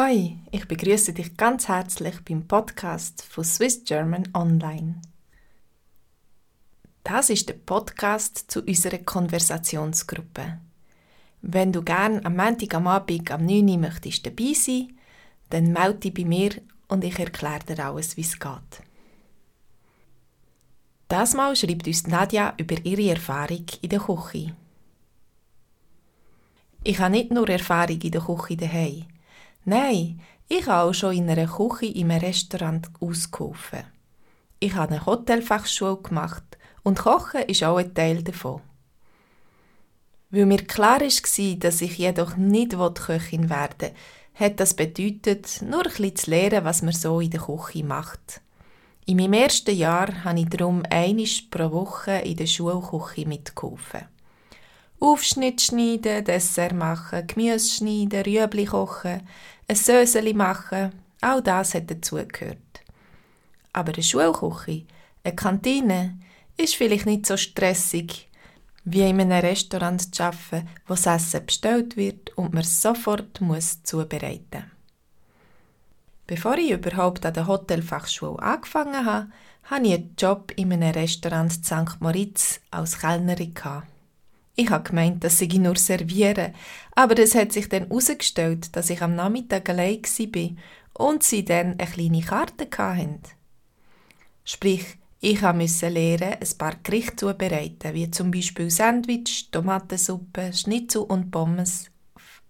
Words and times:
Hoi, 0.00 0.36
ich 0.52 0.68
begrüße 0.68 1.12
dich 1.12 1.36
ganz 1.36 1.66
herzlich 1.66 2.24
beim 2.24 2.46
Podcast 2.46 3.20
von 3.20 3.42
Swiss 3.42 3.82
German 3.82 4.28
Online. 4.32 5.02
Das 7.02 7.30
ist 7.30 7.48
der 7.48 7.54
Podcast 7.54 8.48
zu 8.48 8.62
unserer 8.62 8.98
Konversationsgruppe. 8.98 10.60
Wenn 11.42 11.72
du 11.72 11.82
gern 11.82 12.24
am 12.24 12.36
Montag 12.36 12.74
am 12.74 12.86
Abend 12.86 13.28
am 13.32 13.44
9 13.44 13.68
Uhr 13.70 13.78
möchtest 13.78 14.24
dabei 14.24 14.52
sein, 14.52 14.96
dann 15.50 15.72
melde 15.72 15.98
dich 15.98 16.14
bei 16.14 16.24
mir 16.24 16.52
und 16.86 17.02
ich 17.02 17.18
erkläre 17.18 17.64
dir 17.64 17.84
alles, 17.84 18.16
wie 18.16 18.20
es 18.20 18.38
geht. 18.38 18.82
Das 21.08 21.34
Mal 21.34 21.56
schreibt 21.56 21.88
uns 21.88 22.06
Nadja 22.06 22.54
über 22.56 22.76
ihre 22.84 23.10
Erfahrung 23.10 23.66
in 23.82 23.88
der 23.88 23.98
Küche. 23.98 24.54
Ich 26.84 27.00
habe 27.00 27.10
nicht 27.10 27.32
nur 27.32 27.48
Erfahrung 27.48 28.00
in 28.00 28.12
der 28.12 28.20
Küche 28.20 28.56
daheim. 28.56 29.06
Nein, 29.68 30.18
ich 30.48 30.66
habe 30.66 30.88
auch 30.88 30.94
schon 30.94 31.14
in 31.14 31.28
einer 31.28 31.46
Küche 31.46 31.84
in 31.84 32.10
einem 32.10 32.24
Restaurant 32.24 32.88
ausgeholfen. 33.00 33.84
Ich 34.60 34.74
habe 34.74 34.94
eine 34.94 35.04
Hotelfachschule 35.04 35.98
gemacht 35.98 36.56
und 36.84 36.98
Kochen 36.98 37.42
ist 37.42 37.62
auch 37.62 37.76
ein 37.76 37.92
Teil 37.92 38.22
davon. 38.22 38.62
Weil 40.30 40.46
mir 40.46 40.64
klar 40.64 41.02
war, 41.02 41.56
dass 41.56 41.82
ich 41.82 41.98
jedoch 41.98 42.36
nicht 42.36 42.72
Köchin 42.94 43.50
werden 43.50 43.74
will, 43.78 43.94
hat 44.36 44.58
das 44.58 44.72
bedeutet, 44.72 45.60
nur 45.60 45.84
ein 45.84 45.90
bisschen 45.90 46.16
zu 46.16 46.30
lernen, 46.30 46.64
was 46.64 46.80
man 46.80 46.94
so 46.94 47.20
in 47.20 47.28
der 47.28 47.42
Küche 47.42 47.84
macht. 47.84 48.40
In 49.04 49.18
meinem 49.18 49.34
ersten 49.34 49.76
Jahr 49.76 50.24
habe 50.24 50.40
ich 50.40 50.48
darum 50.48 50.82
einisch 50.88 51.42
pro 51.50 51.70
Woche 51.72 52.12
in 52.12 52.36
der 52.36 52.46
Schulküche 52.46 53.28
mitgeholfen. 53.28 54.06
Aufschnitt 55.00 55.60
schneiden, 55.60 56.24
Dessert 56.24 56.72
machen, 56.72 57.26
Gemüse 57.26 57.68
schneiden, 57.68 58.22
Rüebli 58.22 58.64
kochen, 58.64 59.22
ein 59.68 59.76
Söseli 59.76 60.34
machen, 60.34 60.92
all 61.20 61.42
das 61.42 61.74
hat 61.74 61.90
dazugehört. 61.90 62.58
Aber 63.72 63.92
eine 63.92 64.02
Schulküche, 64.02 64.86
eine 65.22 65.36
Kantine, 65.36 66.18
ist 66.56 66.74
vielleicht 66.74 67.06
nicht 67.06 67.26
so 67.26 67.36
stressig, 67.36 68.28
wie 68.84 69.02
in 69.02 69.20
einem 69.20 69.44
Restaurant 69.44 70.14
zu 70.14 70.24
arbeiten, 70.24 70.68
wo 70.86 70.94
das 70.94 71.06
Essen 71.06 71.46
bestellt 71.46 71.96
wird 71.96 72.36
und 72.36 72.52
man 72.52 72.62
es 72.62 72.82
sofort 72.82 73.40
muss 73.40 73.82
zubereiten 73.82 74.40
muss. 74.52 74.78
Bevor 76.26 76.58
ich 76.58 76.72
überhaupt 76.72 77.24
an 77.24 77.34
der 77.34 77.46
Hotelfachschule 77.46 78.38
angefangen 78.42 79.06
habe, 79.06 79.28
hatte 79.64 79.86
ich 79.86 79.94
einen 79.94 80.14
Job 80.18 80.52
in 80.56 80.72
einem 80.72 80.92
Restaurant 80.92 81.56
in 81.56 81.64
St. 81.64 82.00
Moritz 82.00 82.60
als 82.70 82.98
Kellnerin. 82.98 83.54
Ich 84.60 84.70
habe 84.70 84.82
gemeint, 84.82 85.22
dass 85.22 85.40
ich 85.40 85.54
nur 85.54 85.76
servieren, 85.76 86.52
aber 86.96 87.16
es 87.20 87.36
hat 87.36 87.52
sich 87.52 87.68
dann 87.68 87.86
herausgestellt, 87.86 88.74
dass 88.74 88.90
ich 88.90 89.00
am 89.02 89.14
Nachmittag 89.14 89.68
allein 89.68 90.02
war 90.02 91.06
und 91.06 91.22
sie 91.22 91.44
dann 91.44 91.78
eine 91.78 91.88
kleine 91.88 92.22
Karte 92.22 92.66
hatten. 92.76 93.20
Sprich, 94.42 94.84
ich 95.20 95.42
musste 95.42 95.88
lernen, 95.90 96.38
ein 96.40 96.58
paar 96.58 96.74
Gerichte 96.82 97.14
zubereiten, 97.14 97.94
wie 97.94 98.10
zum 98.10 98.32
Beispiel 98.32 98.68
Sandwich, 98.68 99.48
Tomatensuppe, 99.52 100.52
Schnitzel 100.52 101.02
und 101.02 101.30
Pommes 101.30 101.88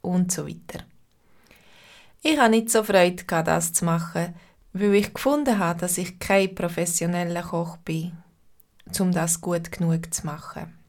und 0.00 0.32
so 0.32 0.48
weiter. 0.48 0.82
Ich 2.22 2.38
hatte 2.38 2.52
nicht 2.52 2.70
so 2.70 2.82
Freude, 2.82 3.24
das 3.24 3.74
zu 3.74 3.84
machen, 3.84 4.34
weil 4.72 4.94
ich 4.94 5.12
gefunden 5.12 5.58
habe, 5.58 5.80
dass 5.80 5.98
ich 5.98 6.18
kein 6.18 6.54
professioneller 6.54 7.42
Koch 7.42 7.76
bin, 7.76 8.12
um 8.98 9.12
das 9.12 9.42
gut 9.42 9.70
genug 9.70 10.14
zu 10.14 10.24
machen. 10.24 10.79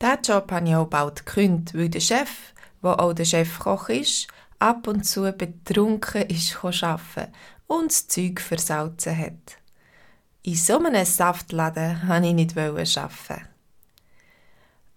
Diesen 0.00 0.22
Job 0.22 0.50
habe 0.50 0.66
ich 0.66 0.74
auch 0.74 0.86
bald 0.86 1.26
gekündigt, 1.26 1.76
weil 1.76 1.90
der 1.90 2.00
Chef, 2.00 2.54
der 2.82 3.00
auch 3.00 3.12
der 3.12 3.26
Chefkoch 3.26 3.90
ist, 3.90 4.28
ab 4.58 4.86
und 4.86 5.04
zu 5.04 5.30
betrunken 5.32 6.22
ist 6.22 6.64
arbeiten 6.64 7.32
und 7.66 7.90
das 7.90 8.08
Zeug 8.08 8.40
versalzen 8.40 9.18
hat. 9.18 9.58
In 10.42 10.54
so 10.54 10.78
einem 10.78 11.04
Saftladen 11.04 12.00
wollte 12.06 12.26
ich 12.28 12.34
nicht 12.34 12.56
arbeiten. 12.56 13.46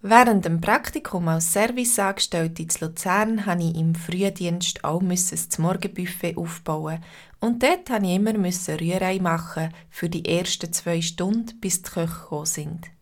Während 0.02 0.46
dem 0.46 0.62
Praktikum 0.62 1.28
als 1.28 1.52
Serviceangestellte 1.52 2.62
in 2.62 2.70
Luzern 2.80 3.36
musste 3.36 3.58
ich 3.60 3.76
im 3.76 3.96
Frühdienst 3.96 4.84
auch 4.86 5.02
das 5.02 5.58
Morgenbuffet 5.58 6.38
aufbauen 6.38 7.04
und 7.42 7.62
dort 7.62 7.90
musste 7.90 8.06
ich 8.06 8.16
immer 8.16 8.34
Rührei 8.82 9.20
machen 9.20 9.74
für 9.90 10.10
die 10.10 10.26
ersten 10.26 10.72
zwei 10.72 11.02
Stunden, 11.02 11.60
bis 11.60 11.82
die 11.82 11.92
Köche 11.92 12.08
gekommen 12.08 12.46
sind. 12.46 12.94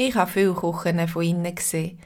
Ich 0.00 0.14
habe 0.14 0.30
viele 0.30 0.54
Küchen 0.54 1.08
von 1.08 1.24
innen 1.24 1.56
gesehen, 1.56 1.98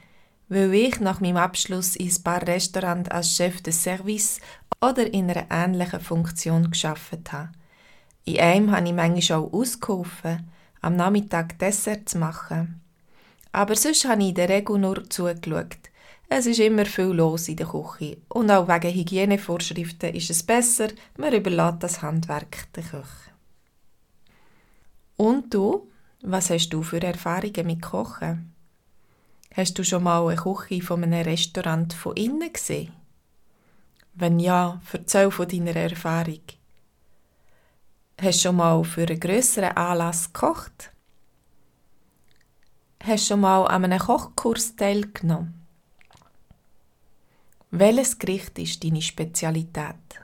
weil 0.49 0.73
ich 0.73 0.99
nach 0.99 1.21
meinem 1.21 1.37
Abschluss 1.37 1.95
in 1.95 2.09
ein 2.09 2.23
paar 2.23 2.41
Restaurants 2.41 3.11
als 3.11 3.35
Chef 3.35 3.61
de 3.61 3.71
Service 3.71 4.39
oder 4.81 5.13
in 5.13 5.29
einer 5.29 5.45
ähnlichen 5.51 5.99
Funktion 5.99 6.71
geschafft 6.71 7.31
habe. 7.31 7.51
In 8.25 8.39
einem 8.39 8.71
habe 8.71 8.87
ich 8.87 8.93
manchmal 8.93 9.37
auch 9.37 9.53
ausgeholfen, 9.53 10.49
am 10.81 10.95
Nachmittag 10.95 11.59
Dessert 11.59 12.09
zu 12.09 12.17
machen. 12.17 12.81
Aber 13.51 13.75
sonst 13.75 14.05
habe 14.05 14.23
ich 14.23 14.29
in 14.29 14.35
der 14.35 14.49
Regel 14.49 14.79
nur 14.79 15.07
zugeschaut. 15.07 15.77
Es 16.29 16.47
ist 16.47 16.61
immer 16.61 16.87
viel 16.87 17.13
los 17.13 17.47
in 17.47 17.57
der 17.57 17.67
Küche 17.67 18.17
und 18.29 18.49
auch 18.49 18.67
wegen 18.67 18.91
Hygienevorschriften 18.91 20.15
ist 20.15 20.31
es 20.31 20.41
besser, 20.41 20.87
man 21.15 21.31
überlässt 21.31 21.83
das 21.83 22.01
Handwerk 22.01 22.73
der 22.73 22.83
Küche. 22.85 23.31
Und 25.15 25.53
du? 25.53 25.92
Was 26.25 26.49
hast 26.49 26.69
du 26.69 26.83
für 26.83 27.01
Erfahrungen 27.01 27.67
mit 27.67 27.81
Kochen? 27.81 28.53
Hast 29.53 29.77
du 29.77 29.83
schon 29.83 30.03
mal 30.03 30.25
eine 30.25 30.37
Küche 30.37 30.81
von 30.81 31.03
einem 31.03 31.21
Restaurant 31.21 31.91
von 31.91 32.15
innen 32.15 32.53
gesehen? 32.53 32.93
Wenn 34.13 34.39
ja, 34.39 34.81
erzähl 34.93 35.29
von 35.31 35.49
deiner 35.49 35.75
Erfahrung. 35.75 36.39
Hast 38.21 38.39
du 38.39 38.41
schon 38.41 38.55
mal 38.55 38.85
für 38.85 39.05
einen 39.05 39.19
grösseren 39.19 39.75
Anlass 39.75 40.31
gekocht? 40.31 40.93
Hast 43.03 43.25
du 43.25 43.33
schon 43.33 43.41
mal 43.41 43.65
an 43.65 43.83
einem 43.83 43.99
Kochkurs 43.99 44.77
teilgenommen? 44.77 45.65
Welches 47.69 48.17
Gericht 48.17 48.57
ist 48.59 48.81
deine 48.81 49.01
Spezialität? 49.01 50.21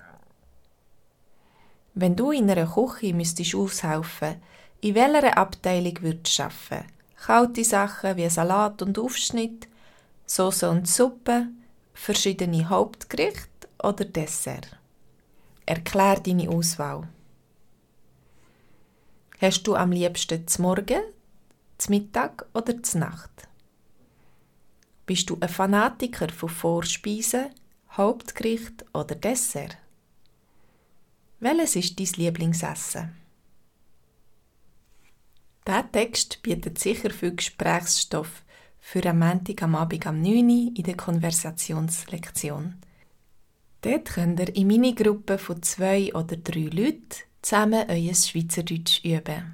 Wenn 1.93 2.15
du 2.15 2.31
in 2.31 2.49
einer 2.49 2.67
Küche 2.73 3.13
müsstest 3.13 3.53
aushelfen, 3.53 4.41
in 4.81 4.95
welcher 4.95 5.37
Abteilung 5.37 6.01
würdest 6.01 6.39
du 6.39 6.43
arbeiten? 6.43 6.87
Kalte 7.15 7.63
Sachen 7.63 8.15
wie 8.17 8.29
Salat 8.29 8.81
und 8.81 8.97
Aufschnitt, 8.97 9.67
Soße 10.25 10.69
und 10.69 10.87
Suppe, 10.87 11.47
verschiedene 11.93 12.69
Hauptgerichte 12.69 13.67
oder 13.83 14.05
Dessert? 14.05 14.77
Erklär 15.65 16.19
deine 16.19 16.49
Auswahl. 16.49 17.07
Hast 19.41 19.63
du 19.63 19.75
am 19.75 19.91
liebsten 19.91 20.47
zum 20.47 20.63
Morgen, 20.63 21.01
zum 21.77 21.95
Mittag 21.95 22.45
oder 22.53 22.81
zur 22.81 23.01
Nacht? 23.01 23.47
Bist 25.05 25.29
du 25.29 25.37
ein 25.39 25.49
Fanatiker 25.49 26.29
von 26.29 26.49
Vorspeisen, 26.49 27.49
Hauptgericht 27.91 28.85
oder 28.93 29.15
Dessert? 29.15 29.77
Welches 31.39 31.75
ist 31.75 31.99
dein 31.99 32.23
Lieblingsessen? 32.23 33.15
Dieser 35.69 35.91
Text 35.91 36.41
bietet 36.41 36.79
sicher 36.79 37.11
viel 37.11 37.35
Gesprächsstoff 37.35 38.41
für 38.79 39.05
am 39.05 39.19
Montag 39.19 39.61
am 39.61 39.75
Abend 39.75 40.07
am 40.07 40.19
9 40.19 40.49
Uhr 40.49 40.71
in 40.75 40.83
der 40.83 40.97
Konversationslektion. 40.97 42.73
Dort 43.81 44.05
könnt 44.05 44.39
ihr 44.39 44.55
in 44.55 44.65
Minigruppen 44.65 45.37
von 45.37 45.61
zwei 45.61 46.11
oder 46.15 46.37
drei 46.37 46.61
Leuten 46.61 47.09
zusammen 47.43 47.85
euer 47.87 48.15
Schweizerdeutsch 48.15 49.05
üben. 49.05 49.53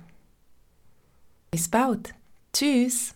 Bis 1.52 1.68
bald. 1.68 2.16
Tschüss. 2.54 3.15